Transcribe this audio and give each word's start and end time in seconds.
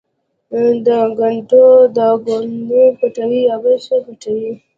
د 0.85 0.87
ګناټو 1.19 1.65
داغونه 1.95 2.81
پټوې، 2.97 3.41
یا 3.49 3.55
بل 3.63 3.75
شی 3.85 3.97
پټوې؟ 4.05 4.51